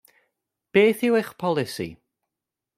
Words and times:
Beth 0.73 1.01
yw 1.07 1.15
eich 1.19 1.31
polisi? 1.39 1.89